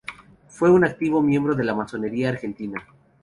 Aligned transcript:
Fue 0.47 0.71
un 0.71 0.83
activo 0.83 1.21
miembro 1.21 1.53
de 1.53 1.63
la 1.63 1.75
masonería 1.75 2.29
argentina. 2.29 2.83